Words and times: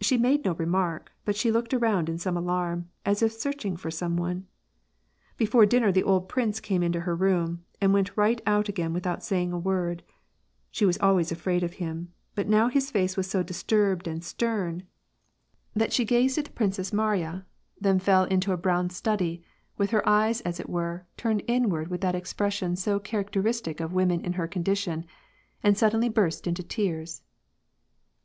She 0.00 0.18
made 0.18 0.44
no 0.44 0.54
remark, 0.54 1.12
but 1.24 1.36
she 1.36 1.52
looked 1.52 1.72
around 1.72 2.08
in 2.08 2.18
some 2.18 2.36
alarm, 2.36 2.88
as 3.04 3.22
if 3.22 3.30
searching 3.30 3.76
for 3.76 3.92
some 3.92 4.16
one. 4.16 4.48
Before 5.36 5.64
dinner 5.64 5.92
the 5.92 6.02
old 6.02 6.28
prince 6.28 6.58
came 6.58 6.82
into 6.82 7.02
her 7.02 7.14
room 7.14 7.62
and 7.80 7.92
went 7.94 8.16
right 8.16 8.40
oat 8.44 8.68
again 8.68 8.92
without 8.92 9.22
saying 9.22 9.52
a 9.52 9.58
word; 9.60 10.02
she 10.72 10.84
was 10.84 10.98
always 10.98 11.30
afraid 11.30 11.62
of 11.62 11.74
hijn, 11.76 12.08
but 12.34 12.48
now 12.48 12.66
his 12.68 12.90
face 12.90 13.16
was 13.16 13.30
so 13.30 13.44
disturbed 13.44 14.08
and 14.08 14.24
stern 14.24 14.82
that 15.76 15.92
she 15.92 16.04
gazed 16.04 16.38
at 16.38 16.48
I 16.48 16.48
WAR 16.48 16.48
AND 16.48 16.48
PEACE. 16.48 16.48
35 16.48 16.52
the 16.52 16.56
Princess 16.82 16.92
Mariya, 16.92 17.46
then 17.80 17.98
fell 18.00 18.24
into 18.24 18.52
a 18.52 18.56
brown 18.56 18.90
study, 18.90 19.44
with 19.78 19.90
her 19.92 20.02
ejes 20.04 20.42
as 20.44 20.58
it 20.58 20.68
were, 20.68 21.06
turned 21.16 21.44
inward 21.46 21.86
with 21.86 22.00
that 22.00 22.16
expression 22.16 22.74
so 22.74 22.98
charac 22.98 23.30
teristic 23.30 23.78
of 23.80 23.92
women 23.92 24.20
in 24.22 24.32
her 24.32 24.48
condition, 24.48 25.04
and 25.62 25.78
suddenly 25.78 26.08
burst 26.08 26.48
into 26.48 26.64
tears. 26.64 27.22